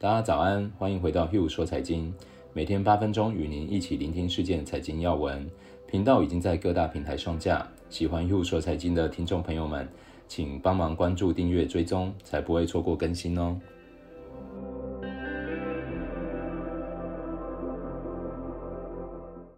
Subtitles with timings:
[0.00, 2.14] 大家早安，欢迎回到 Hugh 说财经，
[2.52, 5.44] 每天八分钟与您一起聆听事件财经要闻。
[5.88, 9.88] 频道已经在各大平台上架，喜欢 Hugh 说财经的听众朋友们，
[10.28, 13.58] 请帮忙关注、订阅、追踪，才不会错过更新哦。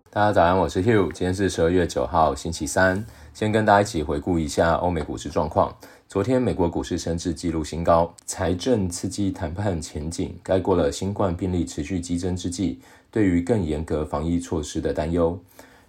[0.09, 3.05] 大家早安，我是 Hugh，今天是十二月九号，星期三。
[3.35, 5.71] 先跟大家一起回顾一下欧美股市状况。
[6.11, 12.81] 昨天美国股市升至纪录新高，财政刺激谈判前景盖过了新冠病例持续激增之际，
[13.13, 15.39] 对于更严格防疫措施的担忧。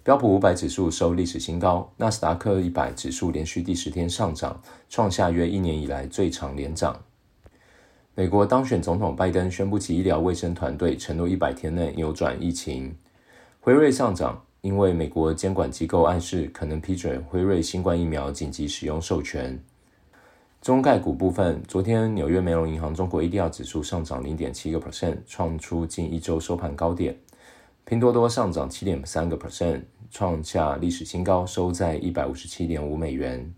[0.04, 7.02] 标普五百指数收历史新高，纳斯达克一百指数连续第十天上涨，创下约一年以来最长连涨。
[8.14, 12.94] 美国当选总统拜登宣布其医疗卫生团队承诺一百天内扭转疫情。
[13.58, 19.60] 辉瑞上涨，因为美国监管机构暗示可能批准辉瑞新冠疫苗紧急使用授权。
[20.62, 27.18] 中概股部分，昨天纽约梅隆银行中国 ADR 指数上涨零点七个 percent，创出近一周收盘高点。
[27.84, 29.82] 拼多多上涨七点三个 percent，
[30.12, 33.52] 创下历史新高，收在一百五十七点五美元。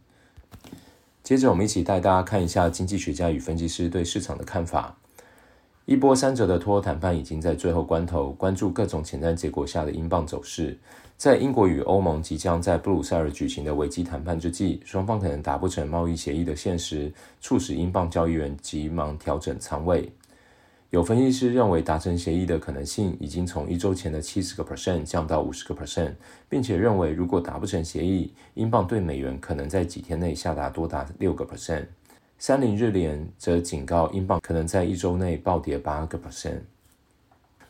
[1.23, 4.97] 接着，我们一起带大家看一下经济学家与分析师对市场的看法。
[5.87, 10.79] 一波三折的脱欧谈判已经在最后关头，关注各种潜在结果下的英镑走势。
[11.19, 20.11] 在英国与欧盟即将在布鲁塞尔举行的危机谈判之际，双方可能达不成贸易协议的现实，促使英镑交易员急忙调整仓位。
[20.89, 26.15] 有分析师认为，达成协议的可能性已经从一周前的七十个 percent 降到五十个 percent，
[26.49, 31.85] 并且认为如果达不成协议，英镑兑美元可能在几天内下达多达六个 percent。
[32.39, 36.61] 三菱日联则警告，英镑可能在一周内暴跌八个 percent。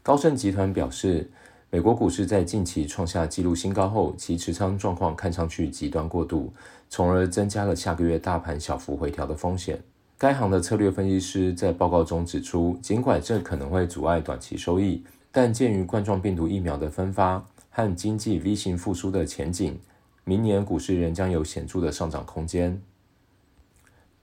[0.03, 1.31] 高盛集团表示，
[1.71, 6.53] 美国股市在近期创下纪录新高后，其持仓状况看上去极端过度，
[6.89, 9.81] 从而增加了下个月大盘小幅回调的风险。
[10.19, 19.79] 该行的策略分析师在报告中指出，尽管这可能会阻碍短期收益，但鉴于冠状病毒疫苗的分发和经济 V 型复苏的前景，
[20.25, 22.81] 明年股市仍将有显著的上涨空间。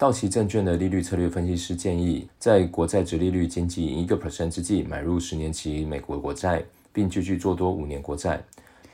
[0.01, 8.41] 道奇证券的利率策略分析师建议，在国债殖利率仅仅一个 percent 之际买入十年期美国国债，并继续做多五年国债。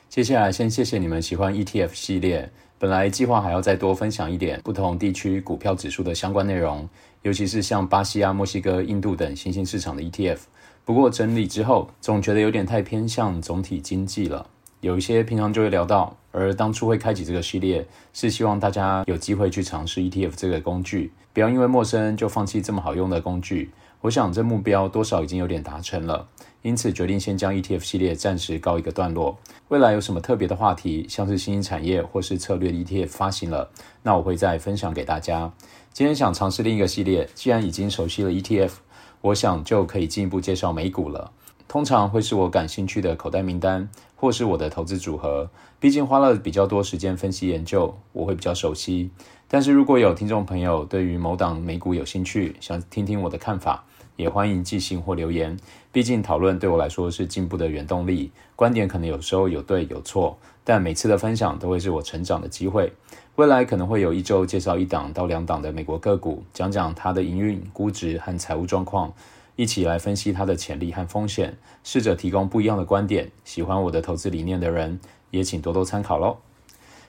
[0.10, 2.52] 接下来，先谢谢你们喜欢 ETF 系列。
[2.78, 6.86] 本来计划还要再多分享一点不同地区股票指数的相关内容，
[7.22, 10.40] 尤其是像巴西啊、墨西哥、印度等新兴市场的 ETF。
[10.84, 14.46] 不过整理之后，总觉得有点太偏向总体经济了。
[14.82, 23.72] 有一些平常就会聊到，而当初会开启这个系列，是希望大家有机会去尝试 ETF 这个工具，不要因为陌生就放弃这么好用的工具。
[24.02, 26.28] 我想这目标多少已经有点达成了，
[26.62, 29.36] 因此决定先将 ETF 系列暂时告一个段落。
[29.70, 33.68] 未来有什么特别的话题，像是新兴产业或是策略 ETF 发行了，
[34.04, 35.52] 那我会再分享给大家。
[35.92, 38.74] 今天想尝试另一个系列，既然已经熟悉了 ETF，
[39.22, 41.32] 我想就可以进一步介绍美股了。
[41.68, 45.50] 通常会是我感兴趣的口袋名单，或是我的投资组合。
[45.80, 49.12] 毕竟花了比较多时间分析研究，我会比较熟悉。
[49.50, 53.84] 但是如果有听众朋友对于某档美股有兴趣，想听听我的看法，
[54.16, 55.58] 也欢迎寄信或留言。
[55.92, 58.32] 毕竟讨论对我来说是进步的原动力。
[58.56, 62.92] 观点可能有时候有对有错，但每次的分享都会是我成长的机会。
[63.36, 69.14] 未来可能会有一周介绍一档到两档的美国个股，讲讲它的营运、估值和财务状况。
[69.58, 73.32] 一起来分析它的潜力和风险，试着提供不一样的观点。
[73.44, 75.00] 喜欢我的投资理念的人，
[75.32, 76.38] 也请多多参考喽。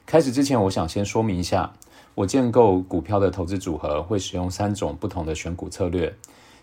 [0.07, 1.75] 开始之前，我想先说明一下，
[2.15, 6.15] 我建构股票的投资组合会使用三种不同的选股策略。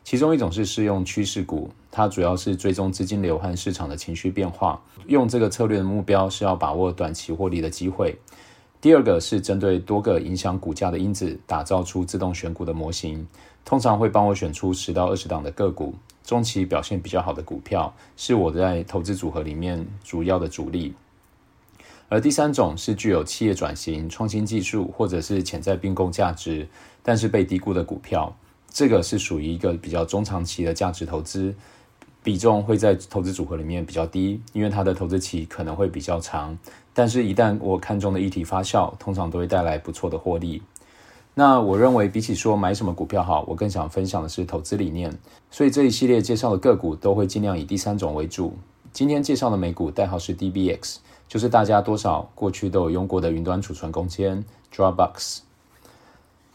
[0.04, 4.82] 其中一种是适用趋势股，它主要是追踪资金流和市场的情绪变化。
[5.06, 8.18] 用这个策略的目标是要把握短期获利的机会。
[8.82, 13.26] 第二个是针对多个影响股价的因子，打造出自动选股的模型，
[13.64, 20.94] 通常会帮我选出十到二十档的个股，中期表现比较好的股票，是我在投资组合里面主要的主力。
[22.08, 26.68] 而第三种是具有企业转型、创新技术或者是潜在并购价值，
[27.02, 28.38] 但是被低估的股票，
[28.70, 31.56] 这个是属于一个比较中长期的价值投资。
[32.26, 36.58] 比重会在投资组合里面比较低，因为它的投资期可能会比较长。
[36.92, 40.64] 但是，一旦我看中的议题发酵，通常都会带来不错的获利。
[41.36, 45.16] 那我认为，比起说买什么股票好，我更想分享的是投资理念。
[45.52, 48.58] 所以这一系列介绍的个股都会尽量以第三种为主。
[48.92, 50.96] 今天介绍的美股代号是 DBX，
[51.28, 54.44] 就是大家多少过去都有用过的云端储存空间
[54.74, 55.42] Dropbox。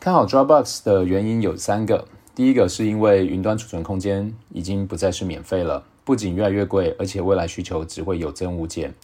[0.00, 2.08] 看好 Dropbox 的原因有三个。
[2.40, 8.94] 第一个是因为云端储存空间已经不再是免费了，不仅越来越贵，而且未来需求只会有增无减。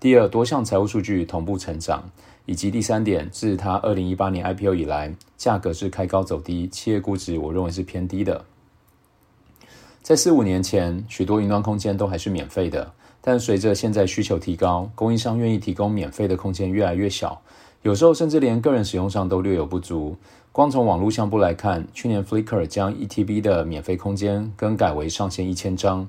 [0.00, 2.08] 第二，多项财务数据同步成长，
[2.46, 8.46] 以及第三点，自它二零一八年 IPO 以来，价格是开高走低，企业估值我认为是偏低的。
[10.02, 17.42] 在四五年前，许多云端空间都还是免费的，但随着现在需求提高，供应商愿意提供免费的空间越来越小，
[17.82, 20.16] 有时候甚至连个人使用上都略有不足。
[20.56, 26.08] 光从网络相簿来看，去年 Flickr 将一 TB 的免费空间更改为上限一千张，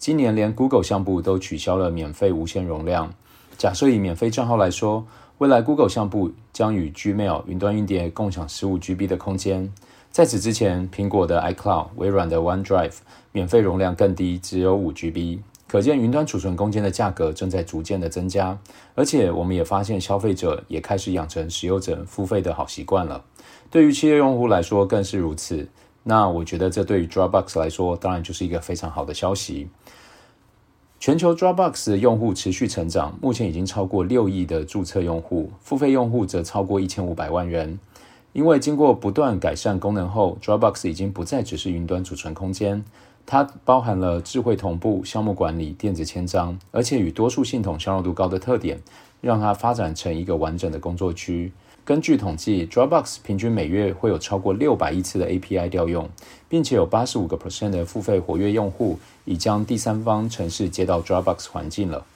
[0.00, 3.14] 今年连 Google 相簿都取消了免费无限容量。
[3.56, 5.06] 假设以免费账号来说，
[5.38, 9.72] 未来 Google 相簿将与 Gmail 云端硬碟共享十五 GB 的空间。
[10.10, 12.96] 在此之前，苹果的 iCloud、微软的 OneDrive
[13.30, 15.38] 免费容量更低，只有五 GB。
[15.74, 18.56] 可见云端储存空间的价格正在逐渐的增加，
[18.94, 23.24] 而且我们也发现消费者也开始养成使用者付费的好习惯了。
[23.72, 25.66] 对于企业用户来说更是如此。
[26.04, 29.68] 那我觉得这对于 Dropbox 来说，当然就是一个非常好的消息。
[31.00, 37.80] 全球 Dropbox 的用户持续成长，目前已经超过六亿的注册用户，付费用户则超过一千五百万人。
[38.32, 42.84] 因为经过不断改善功能后，Dropbox 已经不再只是云端储存空间，
[43.26, 48.80] 它包含了智慧同步、项目管理、电子签章，而且与多数系统相容度高的特点，
[49.20, 51.52] 让它发展成一个完整的工作区。
[51.86, 56.08] 根据统计，Dropbox 平均每月会有超过六百亿次的 API 调用，
[56.48, 62.06] 并且有八十五个 percent 的付费活跃用户已将第三方程式接到 Dropbox 环境了，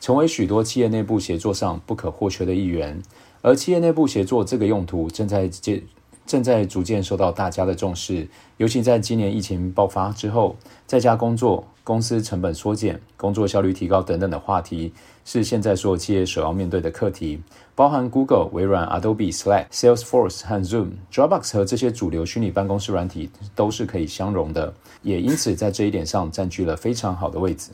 [0.00, 3.02] 成为许多企业内部协作上不可或缺的一员。
[3.42, 5.82] 而企业内部协作这个用途正在接
[6.28, 8.28] 正在逐渐受到大家的重视，
[8.58, 10.54] 尤其在今年疫情爆发之后，
[10.86, 14.92] 在家工作、公司成本缩减、工作效率提高等等的话题，
[15.24, 17.40] 是现在所有企业首要面对的课题。
[17.74, 27.70] 包含 Google、微软、Adobe、Slack、Salesforce 和 Zoom、Dropbox 和这些主流虚拟办公室软体都是可以相容的，也因此在这一点上占据了非常好的位置。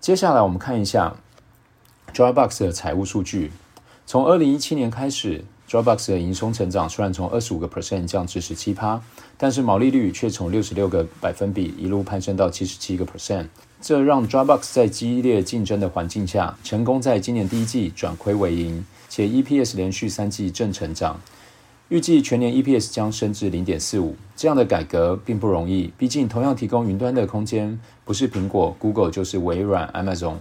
[0.00, 1.14] 接下来我们看一下
[2.14, 3.52] Dropbox 的财务数据。
[4.06, 9.00] 从二零一七年开始，Dropbox 的营收成长虽然从二十五个 percent 降至十七趴，
[9.36, 13.46] 但是毛利率却从六十六个百分比一路攀升到七十七个 percent。
[13.80, 18.84] 这让 Dropbox 在激烈竞争的环境下，成功在今年第一季转亏为盈。
[19.08, 21.20] 且 EPS 连续三季正成长，
[21.88, 24.16] 预计全年 EPS 将升至零点四五。
[24.34, 30.34] 这样的改革并不容易，毕竟同样提供云端的空间，不是苹果、Google 就是微软、Amazon。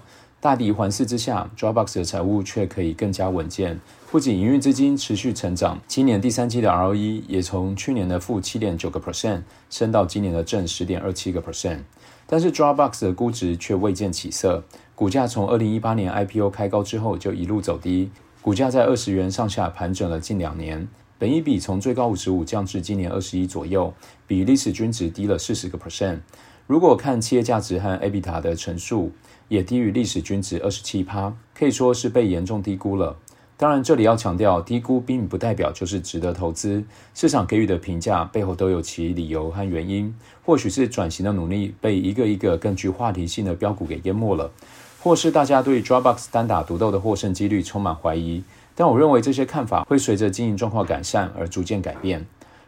[0.46, 3.80] 大敌环伺之下，Dropbox 的财务却可以更加稳健。
[4.12, 11.80] 不仅营运资金持续成长，今年第三季的 ROE 也从去年的负七点九个 percent 升到今年的正十点二七个 percent。
[12.28, 14.64] 但是 Dropbox 的估值却未见起色，
[14.94, 18.12] 股价从二零一八年 IPO 开高之后就一路走低。
[18.44, 20.88] 股价在二十元上下盘整了近两年，
[21.18, 23.92] 本益比从最高五十五降至今年二十一左右，
[24.28, 26.20] 比历史均值低了四十个 percent。
[26.68, 29.12] 如果看企业价值和 EBITDA 的乘数，
[29.48, 33.18] 也低于历史均值二十七趴，可以说是被严重低估了。
[33.58, 36.84] 当然，这里要强调，低估并不代表就是值得投资。
[37.14, 40.14] 市场给予的评价背后都有其理由和原因，
[40.44, 44.52] 或许是转型的努力被一个一个更具话题性的标股给淹没了。
[45.00, 48.44] 或是大家对 Dropbox 单打独斗的获胜几率充满怀疑，
[48.76, 52.26] 但我认为这些看法会随着经营状况改善而逐渐改变。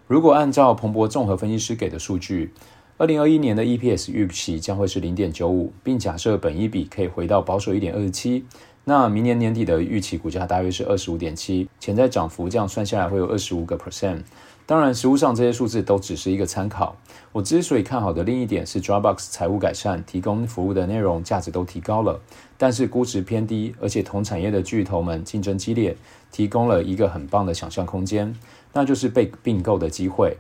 [0.08, 2.54] 如果按照彭博综合分析师给的数据，
[3.00, 8.44] 二零二一年的 EPS 预期将会是零点九五，并假设本一比可以回到保守一点二七，
[8.86, 14.22] 那明年年底的预期股价大约是二十五点七，潜在涨幅这样算下来会有二十五个 percent。
[14.66, 16.98] 当然，实务上这些数字都只是一个参考。
[17.32, 22.20] 我之所以看好的另一点是，Dropbox 财务改善、提供服务的内容价值都提高了，
[22.58, 25.96] 但是估值偏低，而且同产业的巨头们竞争激烈，
[26.32, 28.36] 提供了一个很棒的想象空间，
[28.74, 30.36] 那就是被并购的机会。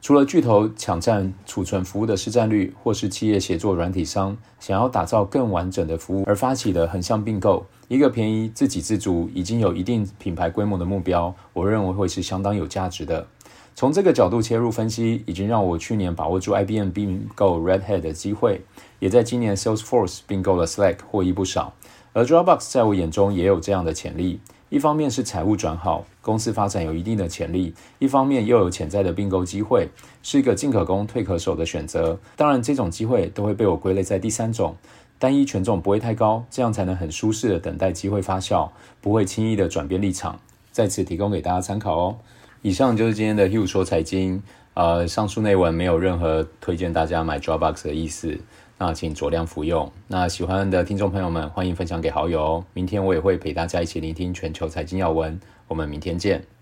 [0.00, 13.26] 除了巨头抢占储存服务的市占率，或是企业协作软体商想要打造更完整的服务而发起的横向并购，一个便宜、自给自足、已经有一定品牌规模的目标，我认为会是相当有价值的。
[13.74, 18.62] 从这个角度切入分析，已经让我去年把握住 IBM 并购 Red Hat 的机会，
[19.00, 21.74] 也在今年 Salesforce 并购了 Slack 获益不少。
[22.14, 29.88] 而 Dropbox 在我眼中也有这样的潜力，一方面是财务转好，公司发展有一定的潜力；一方面又有潜在的并购机会，
[30.24, 32.18] 是一个进可攻退可守的选择。
[32.34, 34.74] 当然，这种机会都会被我归类在第三种，
[35.20, 38.68] 单一权重不会太高，这样才能很舒适的等待机会发酵，
[39.00, 40.40] 不会轻易的转变立场。
[40.72, 42.16] 在此提供给大家参考哦。
[42.62, 44.42] 以上就是今天的 Hugh 说财经，
[44.76, 48.38] 呃，上述内文没有任何推荐大家买 Dropbox 的意思，
[48.76, 49.90] 那请酌量服用。
[50.06, 52.64] 那喜欢的听众朋友们，欢迎分享给好友哦。
[52.74, 56.55] 明天我也会陪大家一起聆听全球财经要闻，我们明天见。